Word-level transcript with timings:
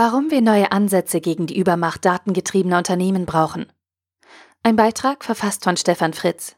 Warum 0.00 0.30
wir 0.30 0.42
neue 0.42 0.70
Ansätze 0.70 1.20
gegen 1.20 1.48
die 1.48 1.58
Übermacht 1.58 2.04
datengetriebener 2.04 2.78
Unternehmen 2.78 3.26
brauchen. 3.26 3.66
Ein 4.62 4.76
Beitrag 4.76 5.24
verfasst 5.24 5.64
von 5.64 5.76
Stefan 5.76 6.12
Fritz. 6.12 6.54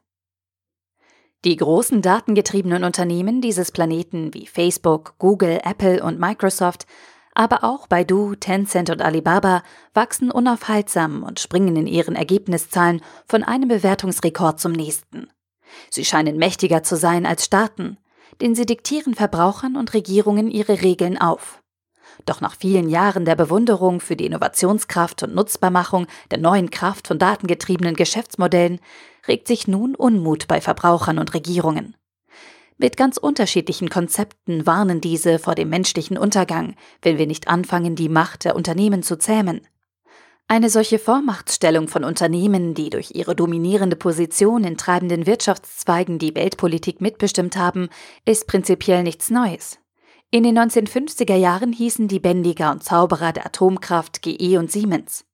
Die 1.47 1.57
großen 1.57 2.03
datengetriebenen 2.03 2.85
Unternehmen 2.85 3.41
dieses 3.41 3.73
Planeten 3.73 4.35
wie 4.35 4.47
Facebook, 4.47 5.15
Google, 5.17 5.59
Apple 5.65 6.05
und 6.05 6.21
Microsoft, 6.21 6.85
aber 7.33 7.65
auch 7.65 7.87
Baidu, 7.87 8.35
Tencent 8.35 8.91
und 8.91 9.01
Alibaba 9.01 9.63
wachsen 9.95 10.31
unaufhaltsam 10.31 11.23
und 11.23 11.41
springen 11.41 11.77
in 11.77 11.87
ihren 11.87 12.17
Ergebniszahlen 12.17 13.01
von 13.27 13.43
einem 13.43 13.71
Bewertungsrekord 13.71 14.61
zum 14.61 14.73
nächsten. 14.73 15.31
Sie 15.89 16.05
scheinen 16.05 16.37
mächtiger 16.37 16.83
zu 16.83 16.95
sein 16.95 17.25
als 17.25 17.47
Staaten, 17.47 17.97
denn 18.43 18.55
sie 18.55 18.67
diktieren 18.67 19.15
Verbrauchern 19.15 19.77
und 19.77 19.95
Regierungen 19.95 20.51
ihre 20.51 20.83
Regeln 20.83 21.17
auf. 21.17 21.60
Doch 22.27 22.41
nach 22.41 22.55
vielen 22.55 22.89
Jahren 22.89 23.25
der 23.25 23.35
Bewunderung 23.35 24.01
für 24.01 24.17
die 24.17 24.27
Innovationskraft 24.27 25.23
und 25.23 25.35
Nutzbarmachung 25.35 26.07
der 26.31 26.39
neuen 26.39 26.71
Kraft 26.71 27.09
von 27.09 27.19
datengetriebenen 27.19 27.97
Geschäftsmodellen 27.97 28.81
regt 29.27 29.49
sich 29.49 29.69
nun 29.69 29.95
Unmut 29.95 30.49
bei 30.49 30.61
Verbrauchern 30.61 31.19
und 31.19 31.35
Regierungen. 31.35 31.97
Mit 32.79 32.97
ganz 32.97 33.19
unterschiedlichen 33.19 33.91
Konzepten 33.91 34.67
warnen 34.67 35.03
diese 35.03 35.39
vor 35.39 35.55
dem 35.55 35.69
menschlichen 35.69 36.17
Untergang, 36.17 36.77
wenn 37.03 37.19
wir 37.19 37.27
nicht 37.27 37.49
anfangen, 37.49 37.95
die 37.95 38.09
Macht 38.09 38.45
der 38.45 38.57
Unternehmen 38.57 39.03
zu 39.03 39.19
zähmen. 39.19 39.61
Eine 40.49 40.71
solche 40.71 40.99
Vormachtstellung 40.99 41.89
von 41.89 42.05
Unternehmen, 42.05 42.75
die 42.75 42.91
durch 42.91 43.13
ihre 43.15 43.37
dominierende 43.37 43.97
Position 43.97 44.65
in 44.65 44.77
treibenden 44.77 45.27
Wirtschaftszweigen 45.27 46.19
die 46.19 46.35
Weltpolitik 46.35 47.01
mitbestimmt 47.01 47.57
haben, 47.57 47.89
ist 48.25 48.47
prinzipiell 48.47 49.03
nichts 49.03 49.31
Neues. 49.31 49.79
In 50.33 50.45
den 50.45 50.57
1950er 50.57 51.35
Jahren 51.35 51.73
hießen 51.73 52.07
die 52.07 52.21
Bändiger 52.21 52.71
und 52.71 52.85
Zauberer 52.85 53.33
der 53.33 53.47
Atomkraft 53.47 54.23
GE 54.23 54.59
und 54.59 54.71
Siemens. 54.71 55.25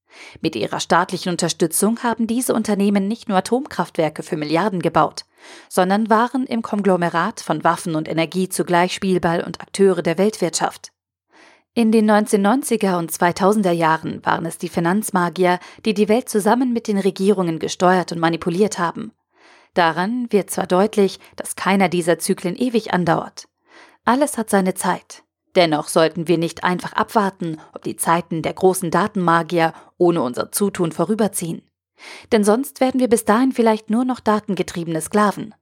Mit 0.40 0.56
ihrer 0.56 0.80
staatlichen 0.80 1.28
Unterstützung 1.28 2.02
haben 2.02 2.26
diese 2.26 2.54
Unternehmen 2.54 3.06
nicht 3.06 3.28
nur 3.28 3.36
Atomkraftwerke 3.36 4.22
für 4.22 4.38
Milliarden 4.38 4.80
gebaut, 4.80 5.26
sondern 5.68 6.08
waren 6.08 6.46
im 6.46 6.62
Konglomerat 6.62 7.40
von 7.40 7.62
Waffen 7.62 7.94
und 7.94 8.08
Energie 8.08 8.48
zugleich 8.48 8.94
Spielball 8.94 9.44
und 9.44 9.60
Akteure 9.60 10.00
der 10.00 10.16
Weltwirtschaft. 10.16 10.92
In 11.74 11.92
den 11.92 12.10
1990er 12.10 12.96
und 12.96 13.12
2000er 13.12 13.72
Jahren 13.72 14.24
waren 14.24 14.46
es 14.46 14.56
die 14.56 14.70
Finanzmagier, 14.70 15.58
die 15.84 15.92
die 15.92 16.08
Welt 16.08 16.30
zusammen 16.30 16.72
mit 16.72 16.88
den 16.88 16.96
Regierungen 16.96 17.58
gesteuert 17.58 18.12
und 18.12 18.18
manipuliert 18.18 18.78
haben. 18.78 19.12
Daran 19.74 20.32
wird 20.32 20.48
zwar 20.48 20.66
deutlich, 20.66 21.20
dass 21.36 21.54
keiner 21.54 21.90
dieser 21.90 22.18
Zyklen 22.18 22.56
ewig 22.56 22.94
andauert. 22.94 23.46
Alles 24.06 24.38
hat 24.38 24.48
seine 24.48 24.74
Zeit. 24.74 25.24
Dennoch 25.56 25.88
sollten 25.88 26.28
wir 26.28 26.38
nicht 26.38 26.64
einfach 26.64 26.92
abwarten, 26.92 27.58
ob 27.74 27.82
die 27.82 27.96
Zeiten 27.96 28.40
der 28.40 28.54
großen 28.54 28.90
Datenmagier 28.90 29.72
ohne 29.98 30.22
unser 30.22 30.52
Zutun 30.52 30.92
vorüberziehen. 30.92 31.62
Denn 32.30 32.44
sonst 32.44 32.80
werden 32.80 33.00
wir 33.00 33.08
bis 33.08 33.24
dahin 33.24 33.52
vielleicht 33.52 33.90
nur 33.90 34.04
noch 34.04 34.20
datengetriebene 34.20 35.00
Sklaven. 35.00 35.54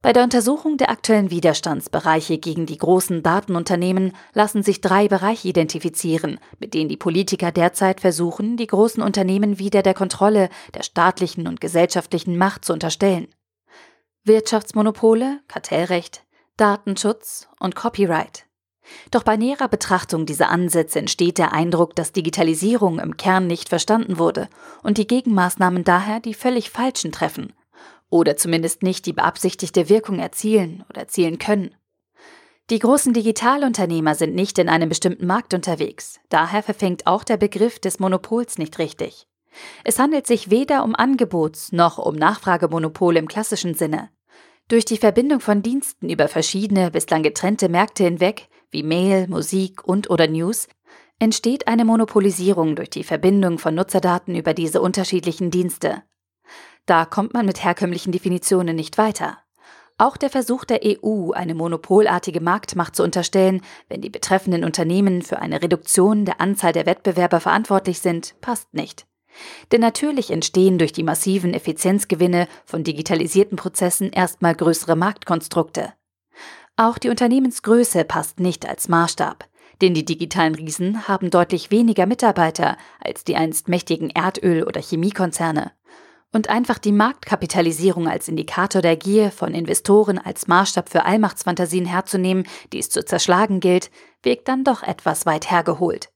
Bei 0.00 0.12
der 0.12 0.22
Untersuchung 0.22 0.78
der 0.78 0.88
aktuellen 0.88 1.30
Widerstandsbereiche 1.30 2.38
gegen 2.38 2.64
die 2.64 2.78
großen 2.78 3.22
Datenunternehmen 3.22 4.12
lassen 4.32 4.62
sich 4.62 4.80
drei 4.80 5.08
Bereiche 5.08 5.48
identifizieren, 5.48 6.38
mit 6.60 6.72
denen 6.72 6.88
die 6.88 6.96
Politiker 6.96 7.50
derzeit 7.50 8.00
versuchen, 8.00 8.56
die 8.56 8.68
großen 8.68 9.02
Unternehmen 9.02 9.58
wieder 9.58 9.82
der 9.82 9.94
Kontrolle 9.94 10.48
der 10.74 10.84
staatlichen 10.84 11.46
und 11.46 11.60
gesellschaftlichen 11.60 12.38
Macht 12.38 12.64
zu 12.64 12.72
unterstellen. 12.72 13.26
Wirtschaftsmonopole, 14.24 15.40
Kartellrecht, 15.48 16.25
Datenschutz 16.56 17.48
und 17.60 17.76
Copyright. 17.76 18.46
Doch 19.10 19.24
bei 19.24 19.36
näherer 19.36 19.68
Betrachtung 19.68 20.24
dieser 20.24 20.48
Ansätze 20.48 20.98
entsteht 20.98 21.36
der 21.36 21.52
Eindruck, 21.52 21.94
dass 21.94 22.12
Digitalisierung 22.12 22.98
im 22.98 23.18
Kern 23.18 23.46
nicht 23.46 23.68
verstanden 23.68 24.18
wurde 24.18 24.48
und 24.82 24.96
die 24.96 25.06
Gegenmaßnahmen 25.06 25.84
daher 25.84 26.20
die 26.20 26.32
völlig 26.32 26.70
falschen 26.70 27.12
treffen 27.12 27.52
oder 28.08 28.36
zumindest 28.36 28.82
nicht 28.82 29.04
die 29.04 29.12
beabsichtigte 29.12 29.90
Wirkung 29.90 30.18
erzielen 30.18 30.84
oder 30.88 31.02
erzielen 31.02 31.38
können. 31.38 31.74
Die 32.70 32.78
großen 32.78 33.12
Digitalunternehmer 33.12 34.14
sind 34.14 34.34
nicht 34.34 34.58
in 34.58 34.68
einem 34.68 34.88
bestimmten 34.88 35.26
Markt 35.26 35.52
unterwegs, 35.52 36.20
daher 36.30 36.62
verfängt 36.62 37.06
auch 37.06 37.22
der 37.22 37.36
Begriff 37.36 37.78
des 37.78 37.98
Monopols 37.98 38.56
nicht 38.56 38.78
richtig. 38.78 39.26
Es 39.84 39.98
handelt 39.98 40.26
sich 40.26 40.50
weder 40.50 40.84
um 40.84 40.94
Angebots- 40.94 41.72
noch 41.72 41.98
um 41.98 42.14
Nachfragemonopole 42.16 43.18
im 43.18 43.28
klassischen 43.28 43.74
Sinne. 43.74 44.10
Durch 44.68 44.84
die 44.84 44.96
Verbindung 44.96 45.38
von 45.38 45.62
Diensten 45.62 46.10
über 46.10 46.26
verschiedene, 46.26 46.90
bislang 46.90 47.22
getrennte 47.22 47.68
Märkte 47.68 48.02
hinweg, 48.02 48.48
wie 48.70 48.82
Mail, 48.82 49.28
Musik 49.28 49.86
und 49.86 50.10
oder 50.10 50.26
News, 50.26 50.66
entsteht 51.20 51.68
eine 51.68 51.84
Monopolisierung 51.84 52.74
durch 52.74 52.90
die 52.90 53.04
Verbindung 53.04 53.58
von 53.58 53.76
Nutzerdaten 53.76 54.34
über 54.34 54.54
diese 54.54 54.80
unterschiedlichen 54.80 55.52
Dienste. 55.52 56.02
Da 56.84 57.04
kommt 57.04 57.32
man 57.32 57.46
mit 57.46 57.62
herkömmlichen 57.62 58.10
Definitionen 58.10 58.74
nicht 58.74 58.98
weiter. 58.98 59.38
Auch 59.98 60.16
der 60.16 60.30
Versuch 60.30 60.64
der 60.64 60.80
EU, 60.84 61.30
eine 61.30 61.54
monopolartige 61.54 62.40
Marktmacht 62.40 62.96
zu 62.96 63.04
unterstellen, 63.04 63.62
wenn 63.88 64.02
die 64.02 64.10
betreffenden 64.10 64.64
Unternehmen 64.64 65.22
für 65.22 65.38
eine 65.38 65.62
Reduktion 65.62 66.24
der 66.24 66.40
Anzahl 66.40 66.72
der 66.72 66.86
Wettbewerber 66.86 67.38
verantwortlich 67.38 68.00
sind, 68.00 68.34
passt 68.40 68.74
nicht. 68.74 69.06
Denn 69.72 69.80
natürlich 69.80 70.30
entstehen 70.30 70.78
durch 70.78 70.92
die 70.92 71.02
massiven 71.02 71.54
Effizienzgewinne 71.54 72.48
von 72.64 72.84
digitalisierten 72.84 73.56
Prozessen 73.56 74.10
erstmal 74.10 74.54
größere 74.54 74.96
Marktkonstrukte. 74.96 75.92
Auch 76.76 76.98
die 76.98 77.08
Unternehmensgröße 77.08 78.04
passt 78.04 78.38
nicht 78.38 78.68
als 78.68 78.88
Maßstab, 78.88 79.48
denn 79.80 79.94
die 79.94 80.04
digitalen 80.04 80.54
Riesen 80.54 81.08
haben 81.08 81.30
deutlich 81.30 81.70
weniger 81.70 82.06
Mitarbeiter 82.06 82.76
als 83.00 83.24
die 83.24 83.36
einst 83.36 83.68
mächtigen 83.68 84.10
Erdöl- 84.10 84.64
oder 84.64 84.80
Chemiekonzerne. 84.80 85.72
Und 86.32 86.50
einfach 86.50 86.78
die 86.78 86.92
Marktkapitalisierung 86.92 88.08
als 88.08 88.28
Indikator 88.28 88.82
der 88.82 88.96
Gier 88.96 89.30
von 89.30 89.54
Investoren 89.54 90.18
als 90.18 90.48
Maßstab 90.48 90.90
für 90.90 91.06
Allmachtsfantasien 91.06 91.86
herzunehmen, 91.86 92.46
die 92.74 92.78
es 92.78 92.90
zu 92.90 93.04
zerschlagen 93.04 93.60
gilt, 93.60 93.90
wirkt 94.22 94.48
dann 94.48 94.64
doch 94.64 94.82
etwas 94.82 95.24
weit 95.24 95.50
hergeholt. 95.50 96.10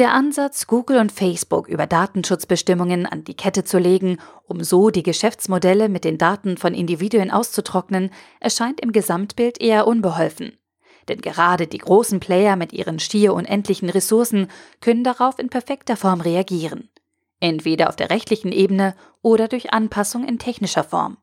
Der 0.00 0.14
Ansatz, 0.14 0.66
Google 0.66 0.96
und 0.96 1.12
Facebook 1.12 1.68
über 1.68 1.86
Datenschutzbestimmungen 1.86 3.04
an 3.04 3.22
die 3.22 3.34
Kette 3.34 3.64
zu 3.64 3.78
legen, 3.78 4.16
um 4.46 4.64
so 4.64 4.88
die 4.88 5.02
Geschäftsmodelle 5.02 5.90
mit 5.90 6.04
den 6.04 6.16
Daten 6.16 6.56
von 6.56 6.72
Individuen 6.72 7.30
auszutrocknen, 7.30 8.08
erscheint 8.40 8.80
im 8.80 8.92
Gesamtbild 8.92 9.60
eher 9.60 9.86
unbeholfen. 9.86 10.56
Denn 11.08 11.20
gerade 11.20 11.66
die 11.66 11.76
großen 11.76 12.18
Player 12.18 12.56
mit 12.56 12.72
ihren 12.72 12.98
schier 12.98 13.34
unendlichen 13.34 13.90
Ressourcen 13.90 14.48
können 14.80 15.04
darauf 15.04 15.38
in 15.38 15.50
perfekter 15.50 15.98
Form 15.98 16.22
reagieren. 16.22 16.88
Entweder 17.38 17.90
auf 17.90 17.96
der 17.96 18.08
rechtlichen 18.08 18.52
Ebene 18.52 18.94
oder 19.20 19.48
durch 19.48 19.74
Anpassung 19.74 20.26
in 20.26 20.38
technischer 20.38 20.82
Form. 20.82 21.18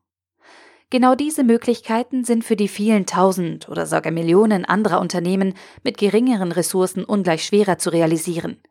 Genau 0.90 1.14
diese 1.14 1.44
Möglichkeiten 1.44 2.24
sind 2.24 2.44
für 2.44 2.56
die 2.56 2.68
vielen 2.68 3.04
tausend 3.04 3.68
oder 3.68 3.84
sogar 3.84 4.10
Millionen 4.10 4.64
anderer 4.64 5.00
Unternehmen 5.00 5.52
mit 5.84 5.98
geringeren 5.98 6.50
Ressourcen 6.50 7.04
ungleich 7.04 7.44
schwerer 7.44 7.76
zu 7.76 7.90
realisieren. 7.90 8.62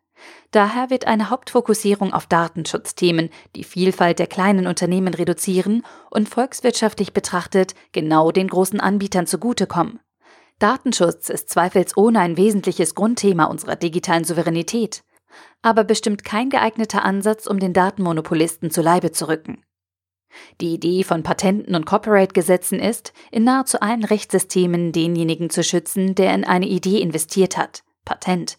Daher 0.49 0.89
wird 0.89 1.05
eine 1.05 1.29
Hauptfokussierung 1.29 2.13
auf 2.13 2.25
Datenschutzthemen 2.25 3.29
die 3.55 3.63
Vielfalt 3.63 4.17
der 4.17 4.25
kleinen 4.25 4.65
Unternehmen 4.65 5.13
reduzieren 5.13 5.83
und 6.09 6.27
volkswirtschaftlich 6.27 7.13
betrachtet 7.13 7.75
genau 7.91 8.31
den 8.31 8.47
großen 8.47 8.79
Anbietern 8.79 9.27
zugutekommen. 9.27 9.99
Datenschutz 10.57 11.29
ist 11.29 11.49
zweifelsohne 11.49 12.19
ein 12.19 12.35
wesentliches 12.35 12.95
Grundthema 12.95 13.45
unserer 13.45 13.75
digitalen 13.75 14.23
Souveränität, 14.23 15.03
aber 15.61 15.83
bestimmt 15.83 16.23
kein 16.23 16.49
geeigneter 16.49 17.05
Ansatz, 17.05 17.45
um 17.45 17.59
den 17.59 17.73
Datenmonopolisten 17.73 18.71
zu 18.71 18.81
Leibe 18.81 19.11
zu 19.11 19.27
rücken. 19.27 19.63
Die 20.61 20.73
Idee 20.73 21.03
von 21.03 21.23
Patenten 21.23 21.75
und 21.75 21.85
Copyright-Gesetzen 21.85 22.79
ist, 22.79 23.13
in 23.31 23.43
nahezu 23.43 23.79
allen 23.79 24.03
Rechtssystemen 24.03 24.91
denjenigen 24.91 25.49
zu 25.49 25.63
schützen, 25.63 26.15
der 26.15 26.33
in 26.33 26.43
eine 26.43 26.67
Idee 26.67 26.99
investiert 26.99 27.57
hat, 27.57 27.83
Patent, 28.05 28.57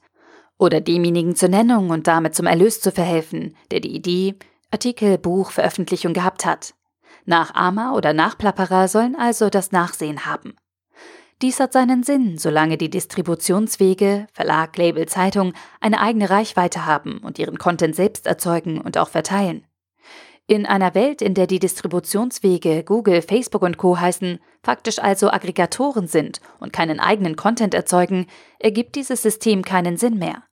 oder 0.58 0.80
demjenigen 0.80 1.36
zur 1.36 1.48
Nennung 1.48 1.90
und 1.90 2.06
damit 2.06 2.34
zum 2.34 2.46
Erlös 2.46 2.80
zu 2.80 2.92
verhelfen, 2.92 3.56
der 3.70 3.80
die 3.80 3.94
Idee, 3.94 4.34
Artikel, 4.70 5.18
Buch, 5.18 5.50
Veröffentlichung 5.50 6.12
gehabt 6.12 6.44
hat. 6.44 6.74
Nachahmer 7.24 7.94
oder 7.94 8.12
Nachplapperer 8.12 8.88
sollen 8.88 9.16
also 9.16 9.50
das 9.50 9.72
Nachsehen 9.72 10.26
haben. 10.26 10.56
Dies 11.40 11.60
hat 11.60 11.72
seinen 11.72 12.02
Sinn, 12.02 12.36
solange 12.36 12.76
die 12.76 12.90
Distributionswege, 12.90 14.26
Verlag, 14.32 14.76
Label, 14.76 15.06
Zeitung 15.06 15.52
eine 15.80 16.00
eigene 16.00 16.30
Reichweite 16.30 16.84
haben 16.84 17.18
und 17.18 17.38
ihren 17.38 17.58
Content 17.58 17.94
selbst 17.94 18.26
erzeugen 18.26 18.80
und 18.80 18.98
auch 18.98 19.08
verteilen. 19.08 19.64
In 20.50 20.64
einer 20.64 20.94
Welt, 20.94 21.20
in 21.20 21.34
der 21.34 21.46
die 21.46 21.58
Distributionswege 21.58 22.82
Google, 22.82 23.20
Facebook 23.20 23.60
und 23.60 23.76
Co 23.76 23.98
heißen, 23.98 24.38
faktisch 24.62 24.98
also 24.98 25.30
Aggregatoren 25.30 26.06
sind 26.06 26.40
und 26.58 26.72
keinen 26.72 27.00
eigenen 27.00 27.36
Content 27.36 27.74
erzeugen, 27.74 28.26
ergibt 28.58 28.94
dieses 28.94 29.20
System 29.20 29.62
keinen 29.62 29.98
Sinn 29.98 30.18
mehr. 30.18 30.42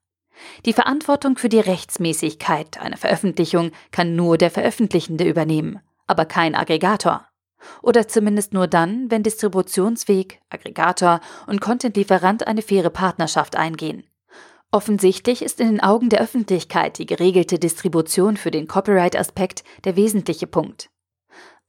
Die 0.66 0.74
Verantwortung 0.74 1.38
für 1.38 1.48
die 1.48 1.60
Rechtsmäßigkeit 1.60 2.78
einer 2.78 2.98
Veröffentlichung 2.98 3.70
kann 3.90 4.14
nur 4.14 4.36
der 4.36 4.50
Veröffentlichende 4.50 5.24
übernehmen, 5.24 5.80
aber 6.06 6.26
kein 6.26 6.54
Aggregator. 6.54 7.26
Oder 7.80 8.06
zumindest 8.06 8.52
nur 8.52 8.66
dann, 8.66 9.10
wenn 9.10 9.22
Distributionsweg, 9.22 10.42
Aggregator 10.50 11.20
und 11.46 11.62
Contentlieferant 11.62 12.46
eine 12.46 12.60
faire 12.60 12.90
Partnerschaft 12.90 13.56
eingehen. 13.56 14.04
Offensichtlich 14.72 15.42
ist 15.42 15.60
in 15.60 15.68
den 15.68 15.80
Augen 15.80 16.08
der 16.08 16.20
Öffentlichkeit 16.20 16.98
die 16.98 17.06
geregelte 17.06 17.58
Distribution 17.58 18.36
für 18.36 18.50
den 18.50 18.66
Copyright-Aspekt 18.66 19.64
der 19.84 19.96
wesentliche 19.96 20.46
Punkt. 20.46 20.90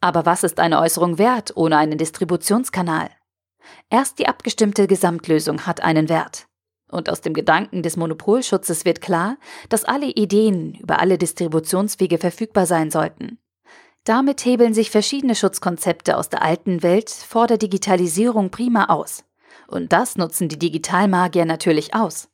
Aber 0.02 0.26
was 0.26 0.44
ist 0.44 0.60
eine 0.60 0.80
Äußerung 0.80 1.18
wert 1.18 1.56
ohne 1.56 1.78
einen 1.78 1.98
Distributionskanal? 1.98 3.10
Erst 3.90 4.20
die 4.20 4.28
abgestimmte 4.28 4.88
Gesamtlösung 4.88 5.66
hat 5.66 5.82
einen 5.82 6.10
Wert. 6.10 6.48
Und 6.90 7.10
aus 7.10 7.22
dem 7.22 7.34
Gedanken 7.34 7.84
des 7.84 7.98
Monopolschutzes 7.98 8.86
wird 8.86 9.02
klar, 9.02 9.38
dass 9.70 9.84
alle 9.84 10.08
Ideen 10.08 10.76
über 10.76 11.00
alle 11.00 11.18
Distributionswege 11.18 12.18
verfügbar 12.18 12.66
sein 12.66 12.92
sollten. 12.92 13.40
Damit 14.06 14.46
hebeln 14.46 14.74
sich 14.74 14.90
verschiedene 14.90 15.36
Schutzkonzepte 15.36 16.16
aus 16.16 16.30
der 16.30 16.42
alten 16.42 16.82
Welt 16.82 17.10
vor 17.10 17.48
der 17.48 17.58
Digitalisierung 17.58 18.52
prima 18.52 18.86
aus. 18.86 19.26
Und 19.68 19.92
das 19.92 20.16
nutzen 20.16 20.48
die 20.48 20.60
Digitalmagier 20.60 21.44
natürlich 21.44 21.94
aus. 21.94 22.30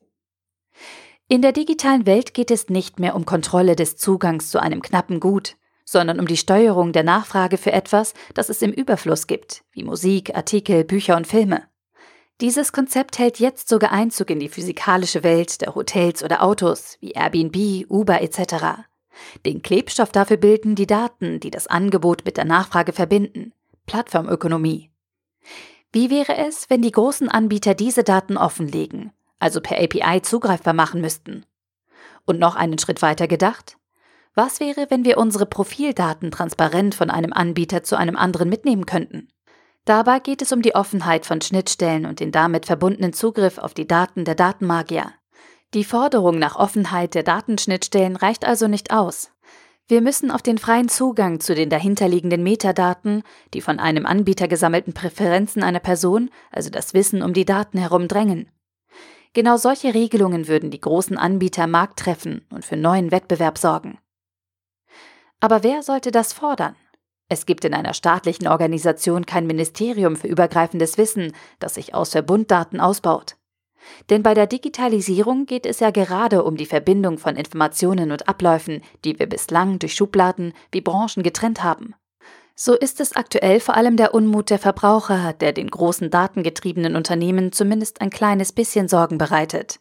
In 1.27 1.41
der 1.41 1.51
digitalen 1.51 2.05
Welt 2.05 2.33
geht 2.33 2.51
es 2.51 2.69
nicht 2.69 2.99
mehr 2.99 3.15
um 3.15 3.25
Kontrolle 3.25 3.75
des 3.75 3.97
Zugangs 3.97 4.49
zu 4.49 4.61
einem 4.61 4.81
knappen 4.81 5.19
Gut, 5.19 5.55
sondern 5.85 6.19
um 6.19 6.27
die 6.27 6.37
Steuerung 6.37 6.91
der 6.91 7.03
Nachfrage 7.03 7.57
für 7.57 7.71
etwas, 7.71 8.13
das 8.33 8.49
es 8.49 8.61
im 8.61 8.71
Überfluss 8.71 9.27
gibt, 9.27 9.63
wie 9.71 9.83
Musik, 9.83 10.35
Artikel, 10.35 10.83
Bücher 10.83 11.17
und 11.17 11.27
Filme. 11.27 11.63
Dieses 12.41 12.71
Konzept 12.71 13.19
hält 13.19 13.39
jetzt 13.39 13.69
sogar 13.69 13.91
Einzug 13.91 14.29
in 14.29 14.39
die 14.39 14.49
physikalische 14.49 15.23
Welt 15.23 15.61
der 15.61 15.75
Hotels 15.75 16.23
oder 16.23 16.43
Autos, 16.43 16.97
wie 16.99 17.11
Airbnb, 17.11 17.89
Uber 17.89 18.21
etc. 18.21 18.83
Den 19.45 19.61
Klebstoff 19.61 20.11
dafür 20.11 20.37
bilden 20.37 20.75
die 20.75 20.87
Daten, 20.87 21.39
die 21.39 21.51
das 21.51 21.67
Angebot 21.67 22.25
mit 22.25 22.37
der 22.37 22.45
Nachfrage 22.45 22.91
verbinden. 22.91 23.53
Plattformökonomie. 23.85 24.89
Wie 25.91 26.09
wäre 26.09 26.35
es, 26.37 26.69
wenn 26.69 26.81
die 26.81 26.91
großen 26.91 27.29
Anbieter 27.29 27.75
diese 27.75 28.03
Daten 28.03 28.37
offenlegen, 28.37 29.11
also 29.43 29.61
per 29.61 29.77
API 29.77 30.21
zugreifbar 30.21 30.73
machen 30.73 31.01
müssten? 31.01 31.45
Und 32.25 32.39
noch 32.39 32.55
einen 32.55 32.79
Schritt 32.79 33.01
weiter 33.01 33.27
gedacht? 33.27 33.77
Was 34.33 34.59
wäre, 34.59 34.87
wenn 34.89 35.05
wir 35.05 35.19
unsere 35.19 35.45
Profildaten 35.45 36.31
transparent 36.31 36.95
von 36.95 37.11
einem 37.11 37.33
Anbieter 37.33 37.83
zu 37.83 37.95
einem 37.97 38.15
anderen 38.15 38.49
mitnehmen 38.49 38.87
könnten? 38.87 39.27
Dabei 39.85 40.19
geht 40.19 40.41
es 40.41 40.51
um 40.51 40.61
die 40.61 40.75
Offenheit 40.75 41.25
von 41.25 41.41
Schnittstellen 41.41 42.05
und 42.05 42.19
den 42.19 42.31
damit 42.31 42.65
verbundenen 42.65 43.13
Zugriff 43.13 43.57
auf 43.57 43.73
die 43.73 43.85
Daten 43.85 44.25
der 44.25 44.35
Datenmagier. 44.35 45.11
Die 45.73 45.83
Forderung 45.83 46.39
nach 46.39 46.55
Offenheit 46.55 47.13
der 47.13 47.23
Datenschnittstellen 47.23 48.15
reicht 48.15 48.45
also 48.45 48.67
nicht 48.67 48.91
aus. 48.91 49.31
Wir 49.87 50.01
müssen 50.01 50.31
auf 50.31 50.41
den 50.41 50.57
freien 50.57 50.87
Zugang 50.87 51.41
zu 51.41 51.53
den 51.53 51.69
dahinterliegenden 51.69 52.41
Metadaten, 52.41 53.23
die 53.53 53.59
von 53.59 53.79
einem 53.79 54.05
Anbieter 54.05 54.47
gesammelten 54.47 54.93
Präferenzen 54.93 55.61
einer 55.61 55.81
Person, 55.81 56.29
also 56.51 56.69
das 56.69 56.93
Wissen 56.93 57.21
um 57.21 57.33
die 57.33 57.45
Daten 57.45 57.77
herum, 57.77 58.07
drängen. 58.07 58.49
Genau 59.33 59.57
solche 59.57 59.93
Regelungen 59.93 60.47
würden 60.47 60.69
die 60.69 60.79
großen 60.79 61.17
Anbieter 61.17 61.65
Markt 61.65 61.99
treffen 61.99 62.45
und 62.51 62.63
für 62.63 62.77
neuen 62.77 63.11
Wettbewerb 63.11 63.57
sorgen. 63.57 63.97
Aber 65.39 65.63
wer 65.63 65.81
sollte 65.81 66.11
das 66.11 66.33
fordern? 66.33 66.75
Es 67.29 67.47
gibt 67.47 67.65
in 67.65 67.73
einer 67.73 67.95
staatlichen 67.95 68.47
Organisation 68.47 69.25
kein 69.25 69.47
Ministerium 69.47 70.15
für 70.15 70.27
übergreifendes 70.27 70.99
Wissen, 70.99 71.33
das 71.59 71.75
sich 71.75 71.95
aus 71.95 72.11
Verbunddaten 72.11 72.79
ausbaut. 72.79 73.35
Denn 74.09 74.23
bei 74.23 74.33
der 74.33 74.47
Digitalisierung 74.47 75.45
geht 75.45 75.65
es 75.65 75.79
ja 75.79 75.89
gerade 75.89 76.43
um 76.43 76.55
die 76.55 76.65
Verbindung 76.65 77.17
von 77.17 77.35
Informationen 77.35 78.11
und 78.11 78.27
Abläufen, 78.27 78.81
die 79.03 79.17
wir 79.19 79.27
bislang 79.27 79.79
durch 79.79 79.95
Schubladen 79.95 80.53
wie 80.71 80.81
Branchen 80.81 81.23
getrennt 81.23 81.63
haben. 81.63 81.95
So 82.55 82.75
ist 82.75 82.99
es 82.99 83.15
aktuell 83.15 83.59
vor 83.59 83.75
allem 83.75 83.97
der 83.97 84.13
Unmut 84.13 84.49
der 84.49 84.59
Verbraucher, 84.59 85.33
der 85.33 85.53
den 85.53 85.69
großen 85.69 86.11
datengetriebenen 86.11 86.95
Unternehmen 86.95 87.51
zumindest 87.51 88.01
ein 88.01 88.11
kleines 88.11 88.51
bisschen 88.51 88.87
Sorgen 88.87 89.17
bereitet. 89.17 89.79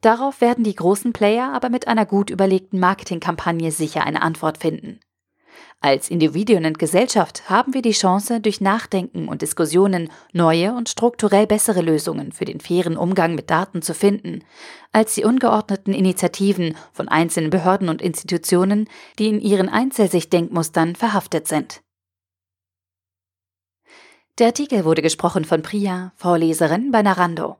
Darauf 0.00 0.40
werden 0.40 0.64
die 0.64 0.74
großen 0.74 1.12
Player 1.12 1.52
aber 1.52 1.68
mit 1.68 1.88
einer 1.88 2.06
gut 2.06 2.30
überlegten 2.30 2.78
Marketingkampagne 2.78 3.70
sicher 3.72 4.04
eine 4.04 4.22
Antwort 4.22 4.58
finden. 4.58 5.00
Als 5.80 6.10
Individuen 6.10 6.66
und 6.66 6.78
Gesellschaft 6.78 7.48
haben 7.48 7.72
wir 7.72 7.82
die 7.82 7.92
Chance, 7.92 8.40
durch 8.40 8.60
Nachdenken 8.60 9.28
und 9.28 9.42
Diskussionen 9.42 10.10
neue 10.32 10.74
und 10.74 10.88
strukturell 10.88 11.46
bessere 11.46 11.80
Lösungen 11.80 12.32
für 12.32 12.44
den 12.44 12.60
fairen 12.60 12.96
Umgang 12.96 13.34
mit 13.34 13.50
Daten 13.50 13.80
zu 13.80 13.94
finden, 13.94 14.44
als 14.92 15.14
die 15.14 15.24
ungeordneten 15.24 15.94
Initiativen 15.94 16.76
von 16.92 17.08
einzelnen 17.08 17.50
Behörden 17.50 17.88
und 17.88 18.02
Institutionen, 18.02 18.88
die 19.18 19.28
in 19.28 19.40
ihren 19.40 19.68
Einzelsichtdenkmustern 19.68 20.96
verhaftet 20.96 21.48
sind. 21.48 21.82
Der 24.38 24.48
Artikel 24.48 24.84
wurde 24.84 25.02
gesprochen 25.02 25.44
von 25.44 25.62
Priya, 25.62 26.12
Vorleserin 26.16 26.90
bei 26.90 27.02
Narando. 27.02 27.56